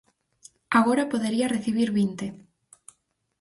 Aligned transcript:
Agora 0.79 1.09
podería 1.11 1.51
recibir 1.55 1.89
vinte. 1.99 2.25